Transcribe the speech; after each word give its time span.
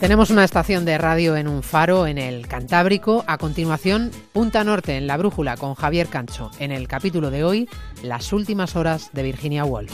Tenemos 0.01 0.31
una 0.31 0.43
estación 0.43 0.83
de 0.83 0.97
radio 0.97 1.37
en 1.37 1.47
un 1.47 1.61
faro 1.61 2.07
en 2.07 2.17
el 2.17 2.47
Cantábrico. 2.47 3.23
A 3.27 3.37
continuación, 3.37 4.09
Punta 4.33 4.63
Norte 4.63 4.97
en 4.97 5.05
la 5.05 5.15
Brújula 5.15 5.57
con 5.57 5.75
Javier 5.75 6.07
Cancho. 6.07 6.49
En 6.57 6.71
el 6.71 6.87
capítulo 6.87 7.29
de 7.29 7.43
hoy, 7.43 7.69
las 8.01 8.33
últimas 8.33 8.75
horas 8.75 9.11
de 9.13 9.21
Virginia 9.21 9.63
Woolf. 9.63 9.93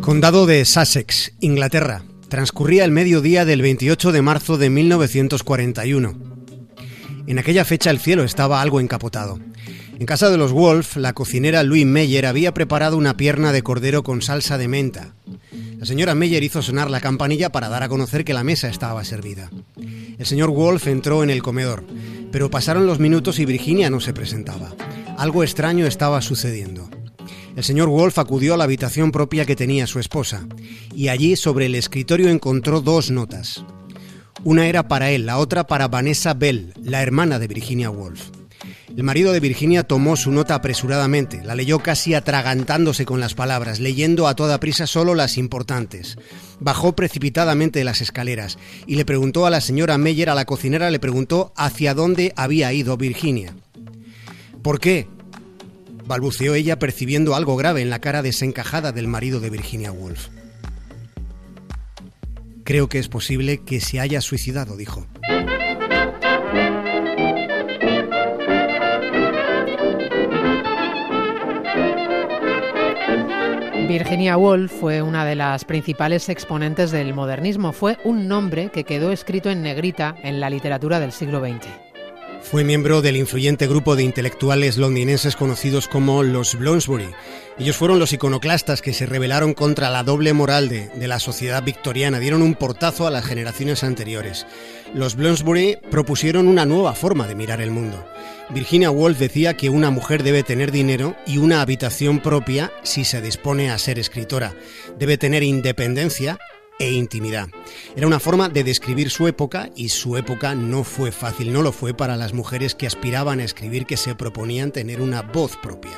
Condado 0.00 0.46
de 0.46 0.64
Sussex, 0.64 1.32
Inglaterra. 1.40 2.04
Transcurría 2.28 2.84
el 2.84 2.92
mediodía 2.92 3.44
del 3.44 3.60
28 3.60 4.12
de 4.12 4.22
marzo 4.22 4.56
de 4.56 4.70
1941. 4.70 6.16
En 7.26 7.38
aquella 7.40 7.64
fecha 7.64 7.90
el 7.90 7.98
cielo 7.98 8.22
estaba 8.22 8.62
algo 8.62 8.78
encapotado. 8.78 9.40
En 9.98 10.06
casa 10.06 10.30
de 10.30 10.38
los 10.38 10.52
Wolf, 10.52 10.96
la 10.96 11.12
cocinera 11.12 11.64
Louise 11.64 11.84
Meyer 11.84 12.24
había 12.26 12.54
preparado 12.54 12.96
una 12.96 13.16
pierna 13.16 13.50
de 13.50 13.62
cordero 13.62 14.04
con 14.04 14.22
salsa 14.22 14.56
de 14.56 14.68
menta. 14.68 15.14
La 15.76 15.86
señora 15.86 16.14
Meyer 16.14 16.44
hizo 16.44 16.62
sonar 16.62 16.88
la 16.88 17.00
campanilla 17.00 17.50
para 17.50 17.68
dar 17.68 17.82
a 17.82 17.88
conocer 17.88 18.24
que 18.24 18.32
la 18.32 18.44
mesa 18.44 18.68
estaba 18.68 19.04
servida. 19.04 19.50
El 19.76 20.24
señor 20.24 20.50
Wolf 20.50 20.86
entró 20.86 21.24
en 21.24 21.30
el 21.30 21.42
comedor, 21.42 21.84
pero 22.30 22.48
pasaron 22.48 22.86
los 22.86 23.00
minutos 23.00 23.40
y 23.40 23.44
Virginia 23.44 23.90
no 23.90 23.98
se 23.98 24.12
presentaba. 24.12 24.72
Algo 25.16 25.42
extraño 25.42 25.84
estaba 25.84 26.22
sucediendo. 26.22 26.88
El 27.56 27.64
señor 27.64 27.88
Wolf 27.88 28.18
acudió 28.18 28.54
a 28.54 28.56
la 28.56 28.64
habitación 28.64 29.10
propia 29.10 29.46
que 29.46 29.56
tenía 29.56 29.88
su 29.88 29.98
esposa, 29.98 30.46
y 30.94 31.08
allí 31.08 31.34
sobre 31.34 31.66
el 31.66 31.74
escritorio 31.74 32.28
encontró 32.28 32.82
dos 32.82 33.10
notas. 33.10 33.64
Una 34.44 34.68
era 34.68 34.86
para 34.86 35.10
él, 35.10 35.26
la 35.26 35.38
otra 35.38 35.66
para 35.66 35.88
Vanessa 35.88 36.34
Bell, 36.34 36.72
la 36.84 37.02
hermana 37.02 37.40
de 37.40 37.48
Virginia 37.48 37.90
Woolf. 37.90 38.37
El 38.96 39.04
marido 39.04 39.32
de 39.32 39.40
Virginia 39.40 39.84
tomó 39.84 40.16
su 40.16 40.32
nota 40.32 40.54
apresuradamente, 40.54 41.42
la 41.44 41.54
leyó 41.54 41.78
casi 41.80 42.14
atragantándose 42.14 43.04
con 43.04 43.20
las 43.20 43.34
palabras, 43.34 43.80
leyendo 43.80 44.26
a 44.26 44.34
toda 44.34 44.60
prisa 44.60 44.86
solo 44.86 45.14
las 45.14 45.36
importantes. 45.36 46.16
Bajó 46.58 46.96
precipitadamente 46.96 47.84
las 47.84 48.00
escaleras 48.00 48.58
y 48.86 48.96
le 48.96 49.04
preguntó 49.04 49.46
a 49.46 49.50
la 49.50 49.60
señora 49.60 49.98
Meyer, 49.98 50.30
a 50.30 50.34
la 50.34 50.46
cocinera, 50.46 50.90
le 50.90 50.98
preguntó 50.98 51.52
hacia 51.56 51.94
dónde 51.94 52.32
había 52.34 52.72
ido 52.72 52.96
Virginia. 52.96 53.54
¿Por 54.62 54.80
qué? 54.80 55.06
balbuceó 56.06 56.54
ella 56.54 56.78
percibiendo 56.78 57.36
algo 57.36 57.56
grave 57.56 57.82
en 57.82 57.90
la 57.90 58.00
cara 58.00 58.22
desencajada 58.22 58.92
del 58.92 59.06
marido 59.06 59.40
de 59.40 59.50
Virginia 59.50 59.92
Woolf. 59.92 60.28
Creo 62.64 62.88
que 62.88 62.98
es 62.98 63.08
posible 63.08 63.58
que 63.64 63.80
se 63.80 64.00
haya 64.00 64.20
suicidado, 64.20 64.76
dijo. 64.76 65.06
Virginia 73.88 74.36
Woolf 74.36 74.70
fue 74.70 75.00
una 75.00 75.24
de 75.24 75.34
las 75.34 75.64
principales 75.64 76.28
exponentes 76.28 76.90
del 76.90 77.14
modernismo. 77.14 77.72
Fue 77.72 77.96
un 78.04 78.28
nombre 78.28 78.68
que 78.68 78.84
quedó 78.84 79.12
escrito 79.12 79.48
en 79.48 79.62
negrita 79.62 80.14
en 80.22 80.40
la 80.40 80.50
literatura 80.50 81.00
del 81.00 81.10
siglo 81.10 81.40
XX. 81.40 81.87
Fue 82.42 82.64
miembro 82.64 83.02
del 83.02 83.16
influyente 83.16 83.66
grupo 83.66 83.94
de 83.94 84.04
intelectuales 84.04 84.78
londinenses 84.78 85.36
conocidos 85.36 85.86
como 85.86 86.22
los 86.22 86.58
Bloomsbury. 86.58 87.10
Ellos 87.58 87.76
fueron 87.76 87.98
los 87.98 88.12
iconoclastas 88.12 88.80
que 88.80 88.94
se 88.94 89.04
rebelaron 89.04 89.52
contra 89.52 89.90
la 89.90 90.02
doble 90.02 90.32
moral 90.32 90.68
de, 90.68 90.90
la 91.06 91.18
sociedad 91.18 91.62
victoriana, 91.62 92.20
dieron 92.20 92.40
un 92.40 92.54
portazo 92.54 93.06
a 93.06 93.10
las 93.10 93.26
generaciones 93.26 93.84
anteriores. 93.84 94.46
Los 94.94 95.16
Bloomsbury 95.16 95.78
propusieron 95.90 96.48
una 96.48 96.64
nueva 96.64 96.94
forma 96.94 97.26
de 97.26 97.34
mirar 97.34 97.60
el 97.60 97.70
mundo. 97.70 98.06
Virginia 98.50 98.90
Woolf 98.90 99.18
decía 99.18 99.54
que 99.54 99.68
una 99.68 99.90
mujer 99.90 100.22
debe 100.22 100.42
tener 100.42 100.72
dinero 100.72 101.16
y 101.26 101.38
una 101.38 101.60
habitación 101.60 102.20
propia 102.20 102.72
si 102.82 103.04
se 103.04 103.20
dispone 103.20 103.70
a 103.70 103.78
ser 103.78 103.98
escritora. 103.98 104.54
Debe 104.98 105.18
tener 105.18 105.42
independencia 105.42 106.38
e 106.78 106.92
intimidad. 106.92 107.48
Era 107.96 108.06
una 108.06 108.20
forma 108.20 108.48
de 108.48 108.64
describir 108.64 109.10
su 109.10 109.26
época 109.26 109.70
y 109.74 109.88
su 109.88 110.16
época 110.16 110.54
no 110.54 110.84
fue 110.84 111.12
fácil, 111.12 111.52
no 111.52 111.62
lo 111.62 111.72
fue 111.72 111.94
para 111.94 112.16
las 112.16 112.32
mujeres 112.32 112.74
que 112.74 112.86
aspiraban 112.86 113.40
a 113.40 113.44
escribir, 113.44 113.86
que 113.86 113.96
se 113.96 114.14
proponían 114.14 114.70
tener 114.72 115.00
una 115.00 115.22
voz 115.22 115.56
propia. 115.56 115.96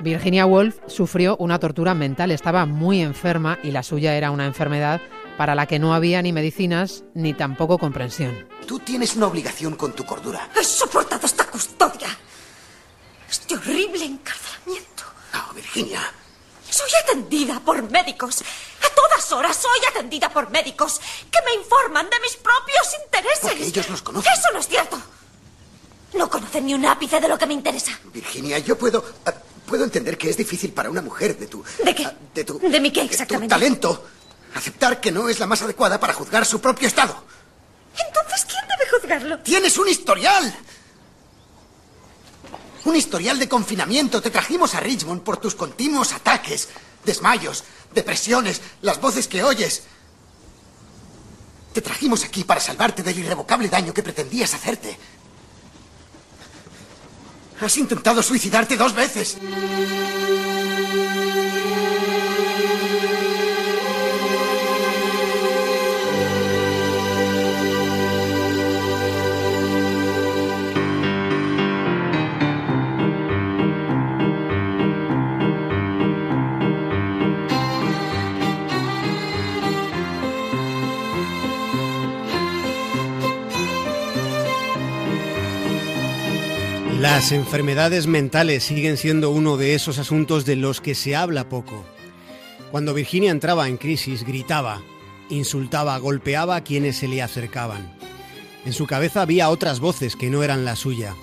Virginia 0.00 0.46
Woolf 0.46 0.78
sufrió 0.86 1.36
una 1.36 1.58
tortura 1.58 1.94
mental, 1.94 2.30
estaba 2.30 2.64
muy 2.64 3.02
enferma 3.02 3.58
y 3.62 3.70
la 3.70 3.82
suya 3.82 4.16
era 4.16 4.30
una 4.30 4.46
enfermedad 4.46 5.00
para 5.36 5.54
la 5.54 5.66
que 5.66 5.78
no 5.78 5.94
había 5.94 6.22
ni 6.22 6.32
medicinas 6.32 7.04
ni 7.14 7.34
tampoco 7.34 7.78
comprensión. 7.78 8.46
Tú 8.66 8.78
tienes 8.78 9.16
una 9.16 9.26
obligación 9.26 9.74
con 9.74 9.92
tu 9.92 10.04
cordura. 10.04 10.48
He 10.58 10.64
soportado 10.64 11.26
esta 11.26 11.46
custodia. 11.46 12.08
Este 13.28 13.54
horrible 13.54 14.04
encarcelamiento. 14.04 15.04
No, 15.32 15.54
Virginia. 15.54 16.00
Soy 16.70 16.90
atendida 17.02 17.60
por 17.60 17.82
médicos. 17.90 18.42
A 18.84 18.94
todas 18.94 19.32
horas 19.32 19.56
soy 19.56 19.86
atendida 19.88 20.30
por 20.30 20.50
médicos 20.50 21.00
que 21.30 21.42
me 21.44 21.54
informan 21.54 22.08
de 22.08 22.20
mis 22.20 22.36
propios 22.36 22.86
intereses. 23.04 23.40
Porque 23.42 23.66
ellos 23.66 23.88
los 23.90 24.02
conocen. 24.02 24.32
Eso 24.32 24.48
no 24.52 24.60
es 24.60 24.68
cierto. 24.68 25.00
No 26.14 26.28
conocen 26.28 26.66
ni 26.66 26.74
un 26.74 26.84
ápice 26.86 27.20
de 27.20 27.28
lo 27.28 27.38
que 27.38 27.46
me 27.46 27.54
interesa. 27.54 27.98
Virginia, 28.12 28.58
yo 28.58 28.76
puedo. 28.76 29.00
Uh, 29.00 29.30
puedo 29.66 29.84
entender 29.84 30.18
que 30.18 30.30
es 30.30 30.36
difícil 30.36 30.72
para 30.72 30.90
una 30.90 31.02
mujer 31.02 31.36
de 31.38 31.46
tu. 31.46 31.62
¿De 31.84 31.94
qué? 31.94 32.06
Uh, 32.06 32.34
de 32.34 32.44
tu. 32.44 32.58
¿De 32.58 32.80
mi 32.80 32.92
qué 32.92 33.02
exactamente? 33.02 33.54
De 33.54 33.58
tu 33.58 33.60
talento. 33.60 34.06
Aceptar 34.54 35.00
que 35.00 35.12
no 35.12 35.28
es 35.28 35.38
la 35.38 35.46
más 35.46 35.62
adecuada 35.62 36.00
para 36.00 36.12
juzgar 36.12 36.44
su 36.44 36.60
propio 36.60 36.88
estado. 36.88 37.24
Entonces, 38.06 38.44
¿quién 38.46 38.64
debe 38.66 38.90
juzgarlo? 38.90 39.38
¡Tienes 39.40 39.78
un 39.78 39.88
historial! 39.88 40.56
Un 42.84 42.96
historial 42.96 43.38
de 43.38 43.48
confinamiento. 43.48 44.22
Te 44.22 44.30
trajimos 44.30 44.74
a 44.74 44.80
Richmond 44.80 45.22
por 45.22 45.36
tus 45.36 45.54
continuos 45.54 46.12
ataques, 46.12 46.68
desmayos, 47.04 47.64
depresiones, 47.94 48.60
las 48.82 49.00
voces 49.00 49.28
que 49.28 49.42
oyes. 49.42 49.82
Te 51.72 51.80
trajimos 51.80 52.24
aquí 52.24 52.44
para 52.44 52.60
salvarte 52.60 53.02
del 53.02 53.18
irrevocable 53.18 53.68
daño 53.68 53.94
que 53.94 54.02
pretendías 54.02 54.54
hacerte. 54.54 54.98
Has 57.60 57.76
intentado 57.76 58.22
suicidarte 58.22 58.76
dos 58.76 58.94
veces. 58.94 59.36
Las 87.20 87.32
enfermedades 87.32 88.06
mentales 88.06 88.64
siguen 88.64 88.96
siendo 88.96 89.28
uno 89.28 89.58
de 89.58 89.74
esos 89.74 89.98
asuntos 89.98 90.46
de 90.46 90.56
los 90.56 90.80
que 90.80 90.94
se 90.94 91.14
habla 91.14 91.50
poco. 91.50 91.84
Cuando 92.70 92.94
Virginia 92.94 93.30
entraba 93.30 93.68
en 93.68 93.76
crisis, 93.76 94.24
gritaba, 94.24 94.80
insultaba, 95.28 95.98
golpeaba 95.98 96.56
a 96.56 96.64
quienes 96.64 96.96
se 96.96 97.08
le 97.08 97.20
acercaban. 97.20 97.94
En 98.64 98.72
su 98.72 98.86
cabeza 98.86 99.20
había 99.20 99.50
otras 99.50 99.80
voces 99.80 100.16
que 100.16 100.30
no 100.30 100.42
eran 100.42 100.64
la 100.64 100.76
suya. 100.76 101.14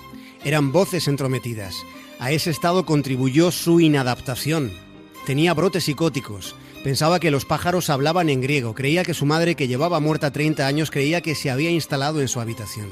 Eran 0.44 0.70
voces 0.70 1.08
entrometidas. 1.08 1.74
A 2.20 2.30
ese 2.30 2.50
estado 2.50 2.86
contribuyó 2.86 3.50
su 3.50 3.80
inadaptación. 3.80 4.70
Tenía 5.26 5.52
brotes 5.52 5.82
psicóticos. 5.82 6.54
Pensaba 6.84 7.18
que 7.18 7.32
los 7.32 7.44
pájaros 7.44 7.90
hablaban 7.90 8.30
en 8.30 8.40
griego. 8.40 8.72
Creía 8.72 9.02
que 9.02 9.14
su 9.14 9.26
madre, 9.26 9.56
que 9.56 9.66
llevaba 9.66 9.98
muerta 9.98 10.32
30 10.32 10.64
años, 10.64 10.92
creía 10.92 11.22
que 11.22 11.34
se 11.34 11.50
había 11.50 11.70
instalado 11.70 12.20
en 12.20 12.28
su 12.28 12.40
habitación. 12.40 12.86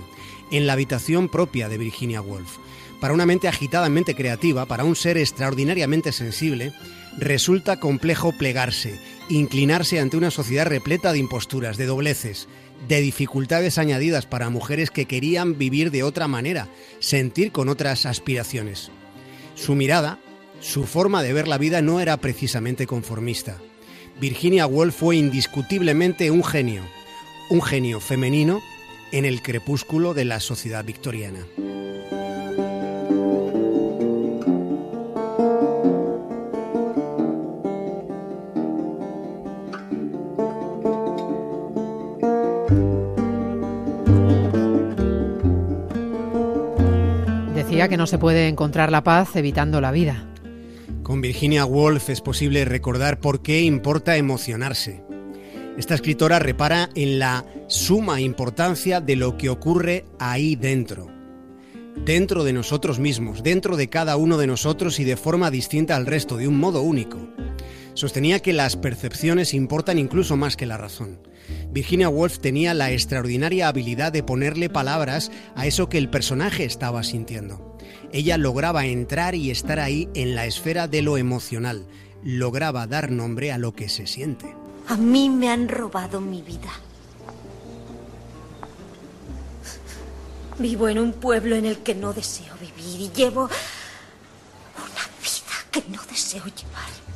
En 0.51 0.67
la 0.67 0.73
habitación 0.73 1.29
propia 1.29 1.69
de 1.69 1.79
Virginia 1.79 2.21
Woolf. 2.21 2.59
Para 3.01 3.15
una 3.15 3.27
mente 3.27 3.49
agitadamente 3.49 4.15
creativa, 4.15 4.67
para 4.67 4.85
un 4.85 4.97
ser 4.97 5.19
extraordinariamente 5.19 6.13
sensible, 6.13 6.73
resulta 7.19 7.79
complejo 7.79 8.33
plegarse, 8.33 8.99
inclinarse 9.29 10.01
ante 10.01 10.17
una 10.17 10.31
sociedad 10.31 10.67
repleta 10.67 11.13
de 11.13 11.19
imposturas, 11.19 11.77
de 11.77 11.87
dobleces, 11.87 12.49
de 12.89 13.01
dificultades 13.01 13.79
añadidas 13.79 14.27
para 14.27 14.51
mujeres 14.51 14.91
que 14.91 15.07
querían 15.07 15.59
vivir 15.59 15.91
de 15.91 16.03
otra 16.03 16.29
manera, 16.29 16.69
sentir 16.99 17.53
con 17.53 17.69
otras 17.69 18.07
aspiraciones. 18.07 18.91
Su 19.55 19.75
mirada, 19.75 20.19
su 20.61 20.85
forma 20.85 21.23
de 21.23 21.33
ver 21.33 21.49
la 21.49 21.59
vida 21.59 21.83
no 21.83 22.01
era 22.01 22.17
precisamente 22.19 22.87
conformista. 22.87 23.59
Virginia 24.21 24.67
Woolf 24.67 24.97
fue 24.97 25.17
indiscutiblemente 25.17 26.31
un 26.31 26.43
genio, 26.43 26.83
un 27.51 27.61
genio 27.61 28.01
femenino 28.01 28.63
en 29.13 29.25
el 29.25 29.43
crepúsculo 29.43 30.15
de 30.15 30.25
la 30.25 30.41
sociedad 30.41 30.85
victoriana. 30.85 31.47
Decía 47.67 47.89
que 47.89 47.97
no 47.97 48.07
se 48.07 48.19
puede 48.19 48.47
encontrar 48.47 48.93
la 48.93 49.03
paz 49.03 49.35
evitando 49.35 49.81
la 49.81 49.91
vida. 49.91 50.25
Con 51.03 51.21
Virginia 51.21 51.65
Woolf 51.65 52.11
es 52.11 52.21
posible 52.21 52.65
recordar 52.65 53.19
por 53.19 53.43
qué 53.43 53.63
importa 53.63 54.17
emocionarse. 54.17 55.03
Esta 55.77 55.97
escritora 55.97 56.39
repara 56.39 56.91
en 56.95 57.19
la 57.19 57.45
suma 57.67 58.21
importancia 58.21 59.01
de 59.01 59.17
lo 59.17 59.37
que 59.37 59.49
ocurre 59.49 60.05
ahí 60.21 60.55
dentro, 60.55 61.09
dentro 62.05 62.45
de 62.45 62.53
nosotros 62.53 63.01
mismos, 63.01 63.43
dentro 63.43 63.77
de 63.77 63.89
cada 63.89 64.17
uno 64.17 64.39
de 64.39 64.47
nosotros 64.47 65.01
y 65.01 65.05
de 65.05 65.17
forma 65.17 65.51
distinta 65.51 65.97
al 65.97 66.07
resto, 66.07 66.37
de 66.37 66.47
un 66.47 66.61
modo 66.61 66.83
único. 66.83 67.19
Sostenía 67.97 68.41
que 68.41 68.53
las 68.53 68.77
percepciones 68.77 69.55
importan 69.55 69.99
incluso 69.99 70.37
más 70.37 70.55
que 70.55 70.67
la 70.67 70.77
razón. 70.77 71.19
Virginia 71.71 72.11
Woolf 72.11 72.41
tenía 72.41 72.75
la 72.75 72.91
extraordinaria 72.91 73.69
habilidad 73.69 74.13
de 74.13 74.23
ponerle 74.23 74.69
palabras 74.69 75.33
a 75.55 75.67
eso 75.67 75.89
que 75.89 75.97
el 75.97 76.11
personaje 76.11 76.67
estaba 76.67 77.03
sintiendo. 77.03 77.79
Ella 78.13 78.37
lograba 78.37 78.85
entrar 78.85 79.35
y 79.35 79.51
estar 79.51 79.81
ahí 79.81 80.11
en 80.13 80.35
la 80.35 80.45
esfera 80.45 80.89
de 80.89 81.01
lo 81.01 81.17
emocional, 81.17 81.87
lograba 82.23 82.87
dar 82.87 83.11
nombre 83.11 83.51
a 83.51 83.57
lo 83.57 83.75
que 83.75 83.89
se 83.89 84.07
siente. 84.07 84.55
A 84.89 84.99
mí 84.99 85.31
me 85.31 85.49
han 85.49 85.67
robado 85.67 86.21
mi 86.21 86.43
vida. 86.43 86.73
Vivo 90.59 90.91
en 90.91 90.99
un 90.99 91.15
pueblo 91.15 91.57
en 91.57 91.65
el 91.65 91.79
que 91.79 91.95
no 91.95 92.13
deseo 92.13 92.55
vivir 92.61 93.01
y 93.01 93.11
llevo 93.17 93.45
una 93.45 95.07
vida 95.23 95.57
que 95.71 95.83
no 95.89 96.03
deseo 96.11 96.45
llevar. 96.45 97.16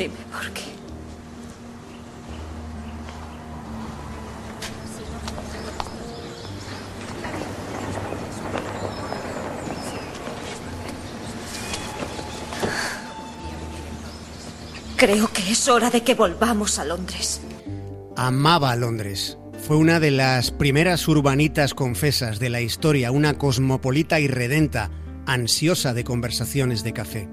Dime 0.00 0.14
por 0.32 0.50
qué. 0.52 0.62
Creo 14.96 15.28
que 15.28 15.50
es 15.50 15.68
hora 15.68 15.90
de 15.90 16.02
que 16.02 16.14
volvamos 16.14 16.78
a 16.78 16.86
Londres. 16.86 17.42
Amaba 18.16 18.74
Londres. 18.76 19.36
Fue 19.66 19.76
una 19.76 20.00
de 20.00 20.12
las 20.12 20.50
primeras 20.50 21.06
urbanitas 21.08 21.74
confesas 21.74 22.38
de 22.38 22.48
la 22.48 22.62
historia, 22.62 23.10
una 23.10 23.36
cosmopolita 23.36 24.18
irredenta, 24.18 24.90
ansiosa 25.26 25.92
de 25.92 26.04
conversaciones 26.04 26.84
de 26.84 26.94
café, 26.94 27.28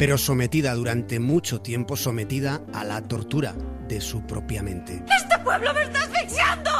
pero 0.00 0.16
sometida 0.16 0.72
durante 0.72 1.20
mucho 1.20 1.60
tiempo, 1.60 1.94
sometida 1.94 2.62
a 2.72 2.84
la 2.84 3.02
tortura 3.02 3.52
de 3.86 4.00
su 4.00 4.22
propia 4.22 4.62
mente. 4.62 5.04
¡Este 5.14 5.38
pueblo 5.40 5.74
me 5.74 5.82
está 5.82 6.00
asfixiando! 6.00 6.70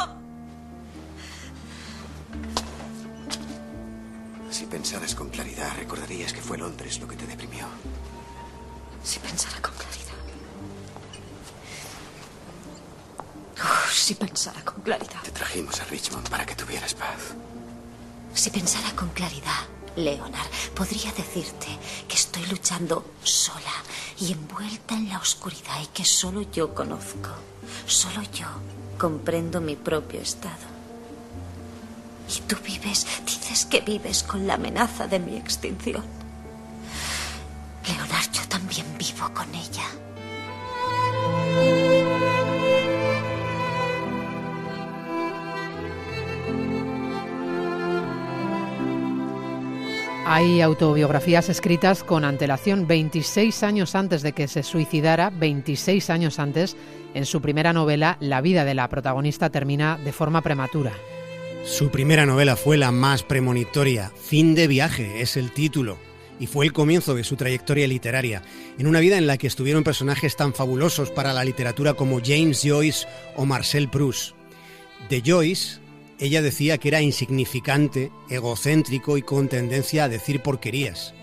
Si 4.49 4.65
pensaras 4.65 5.13
con 5.13 5.29
claridad, 5.29 5.69
recordarías 5.77 6.33
que 6.33 6.41
fue 6.41 6.57
Londres 6.57 6.99
lo 6.99 7.07
que 7.07 7.15
te 7.15 7.27
deprimió. 7.27 7.67
Si 9.03 9.19
pensara 9.19 9.61
con 9.61 9.75
claridad. 9.75 10.17
Uf, 13.63 13.93
si 13.93 14.15
pensara 14.15 14.65
con 14.65 14.81
claridad. 14.81 15.21
Te 15.21 15.29
trajimos 15.29 15.79
a 15.79 15.85
Richmond 15.85 16.27
para 16.27 16.43
que 16.43 16.55
tuvieras 16.55 16.95
paz. 16.95 17.35
Si 18.33 18.49
pensara 18.49 18.89
con 18.95 19.09
claridad, 19.09 19.67
Leonard, 19.95 20.49
podría 20.75 21.11
decirte 21.11 21.67
que 22.07 22.15
estoy 22.15 22.45
luchando 22.45 23.05
sola 23.23 23.73
y 24.19 24.31
envuelta 24.31 24.95
en 24.95 25.09
la 25.09 25.17
oscuridad 25.17 25.81
y 25.83 25.87
que 25.87 26.05
solo 26.05 26.43
yo 26.51 26.73
conozco, 26.73 27.29
solo 27.85 28.21
yo 28.33 28.47
comprendo 28.97 29.59
mi 29.59 29.75
propio 29.75 30.21
estado. 30.21 30.71
Y 32.29 32.39
tú 32.41 32.55
vives, 32.63 33.05
dices 33.25 33.65
que 33.65 33.81
vives 33.81 34.23
con 34.23 34.47
la 34.47 34.53
amenaza 34.53 35.07
de 35.07 35.19
mi 35.19 35.35
extinción. 35.35 36.03
Leonard, 37.85 38.31
yo 38.31 38.47
también 38.47 38.85
vivo 38.97 39.33
con 39.33 39.53
ella. 39.53 39.83
Hay 50.23 50.61
autobiografías 50.61 51.49
escritas 51.49 52.03
con 52.03 52.23
antelación 52.25 52.85
26 52.87 53.63
años 53.63 53.95
antes 53.95 54.21
de 54.21 54.33
que 54.33 54.47
se 54.47 54.61
suicidara, 54.61 55.31
26 55.31 56.11
años 56.11 56.37
antes, 56.37 56.77
en 57.15 57.25
su 57.25 57.41
primera 57.41 57.73
novela, 57.73 58.17
la 58.19 58.39
vida 58.39 58.63
de 58.63 58.75
la 58.75 58.87
protagonista 58.87 59.49
termina 59.49 59.97
de 59.97 60.13
forma 60.13 60.41
prematura. 60.41 60.93
Su 61.65 61.89
primera 61.89 62.27
novela 62.27 62.55
fue 62.55 62.77
la 62.77 62.91
más 62.91 63.23
premonitoria, 63.23 64.11
Fin 64.15 64.53
de 64.53 64.67
viaje 64.67 65.21
es 65.21 65.37
el 65.37 65.51
título, 65.51 65.97
y 66.39 66.45
fue 66.45 66.65
el 66.65 66.71
comienzo 66.71 67.15
de 67.15 67.23
su 67.23 67.35
trayectoria 67.35 67.87
literaria, 67.87 68.43
en 68.77 68.85
una 68.85 68.99
vida 68.99 69.17
en 69.17 69.25
la 69.25 69.37
que 69.37 69.47
estuvieron 69.47 69.83
personajes 69.83 70.35
tan 70.35 70.53
fabulosos 70.53 71.09
para 71.09 71.33
la 71.33 71.43
literatura 71.43 71.95
como 71.95 72.21
James 72.23 72.61
Joyce 72.63 73.07
o 73.35 73.45
Marcel 73.45 73.89
Proust. 73.89 74.35
De 75.09 75.23
Joyce, 75.25 75.80
ella 76.21 76.43
decía 76.43 76.77
que 76.77 76.87
era 76.87 77.01
insignificante, 77.01 78.11
egocéntrico 78.29 79.17
y 79.17 79.23
con 79.23 79.47
tendencia 79.47 80.03
a 80.03 80.09
decir 80.09 80.41
porquerías. 80.41 81.15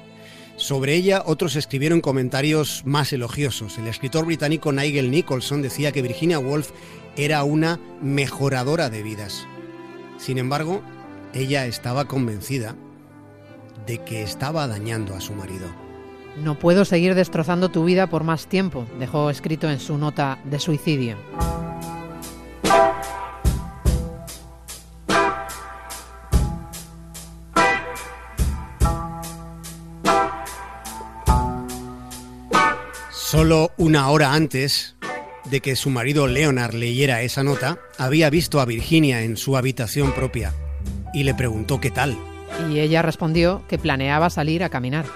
Sobre 0.56 0.97
ella 0.97 1.23
otros 1.25 1.55
escribieron 1.55 2.00
comentarios 2.00 2.83
más 2.85 3.12
elogiosos. 3.12 3.79
El 3.79 3.87
escritor 3.87 4.27
británico 4.27 4.73
Nigel 4.73 5.12
Nicholson 5.12 5.62
decía 5.62 5.93
que 5.93 6.03
Virginia 6.03 6.41
Woolf 6.41 6.71
era 7.17 7.45
una 7.45 7.79
mejoradora 8.03 8.91
de 8.91 9.05
vidas. 9.05 9.47
Sin 10.19 10.37
embargo, 10.37 10.83
ella 11.33 11.67
estaba 11.67 12.06
convencida 12.06 12.75
de 13.87 13.99
que 13.99 14.23
estaba 14.23 14.67
dañando 14.67 15.15
a 15.15 15.21
su 15.21 15.33
marido. 15.33 15.69
No 16.43 16.59
puedo 16.59 16.85
seguir 16.85 17.15
destrozando 17.15 17.69
tu 17.69 17.85
vida 17.85 18.09
por 18.09 18.25
más 18.25 18.49
tiempo, 18.49 18.85
dejó 18.99 19.31
escrito 19.31 19.71
en 19.71 19.79
su 19.79 19.97
nota 19.97 20.41
de 20.45 20.59
suicidio. 20.59 21.17
Solo 33.38 33.71
una 33.76 34.11
hora 34.11 34.35
antes 34.35 34.97
de 35.49 35.61
que 35.61 35.76
su 35.76 35.90
marido 35.90 36.26
Leonard 36.26 36.75
leyera 36.75 37.23
esa 37.23 37.45
nota, 37.45 37.78
había 37.97 38.30
visto 38.30 38.61
a 38.61 38.64
Virginia 38.64 39.23
en 39.23 39.37
su 39.37 39.57
habitación 39.57 40.12
propia 40.12 40.52
y 41.14 41.23
le 41.23 41.35
preguntó 41.35 41.80
qué 41.80 41.92
tal. 41.92 42.18
Y 42.68 42.80
ella 42.80 43.00
respondió 43.00 43.62
que 43.68 43.78
planeaba 43.78 44.28
salir 44.28 44.64
a 44.64 44.71
caminar. 44.71 45.07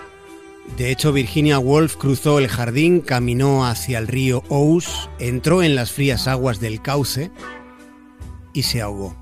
De 0.76 0.93
hecho, 0.93 1.12
Virginia 1.12 1.59
Woolf 1.59 1.97
cruzó 1.97 2.38
el 2.38 2.47
jardín, 2.47 3.00
caminó 3.00 3.67
hacia 3.67 3.99
el 3.99 4.07
río 4.07 4.45
Ouse, 4.50 5.11
entró 5.19 5.64
en 5.64 5.75
las 5.75 5.91
frías 5.91 6.29
aguas 6.29 6.61
del 6.61 6.81
cauce 6.81 7.33
y 8.52 8.62
se 8.62 8.83
ahogó. 8.83 9.17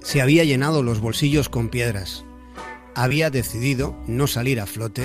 Se 0.00 0.20
había 0.20 0.42
llenado 0.42 0.82
los 0.82 0.98
bolsillos 0.98 1.48
con 1.48 1.68
piedras. 1.68 2.24
Había 2.96 3.30
decidido 3.30 3.96
no 4.08 4.26
salir 4.26 4.58
a 4.58 4.66
flote 4.66 5.04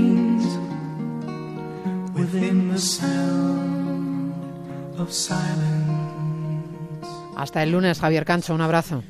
Hasta 7.35 7.63
el 7.63 7.71
lunes, 7.71 7.99
Javier 7.99 8.25
Cancho, 8.25 8.53
un 8.53 8.61
abrazo. 8.61 9.03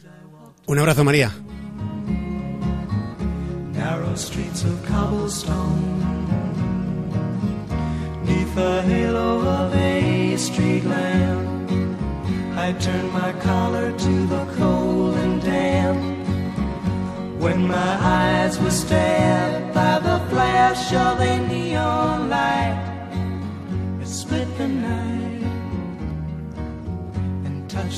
Un 0.68 0.80
abrazo, 0.80 1.04
María. 1.04 1.32
narrow 3.84 4.16
streets 4.16 4.64
of 4.64 4.86
cobblestone. 4.86 6.00
Neath 8.26 8.54
the 8.56 8.82
halo 8.84 9.30
of 9.60 9.74
a 9.76 10.38
street 10.38 10.84
lamp, 10.84 11.72
I 12.66 12.74
turned 12.74 13.12
my 13.12 13.32
collar 13.48 13.92
to 14.06 14.14
the 14.34 14.46
cold 14.58 15.16
and 15.24 15.42
damp. 15.42 16.00
When 17.44 17.68
my 17.68 17.94
eyes 18.20 18.60
were 18.62 18.78
stabbed 18.84 19.74
by 19.74 19.96
the 20.08 20.20
flash 20.30 20.94
of 20.94 21.20
a 21.20 21.34
neon 21.48 22.30
light, 22.30 22.51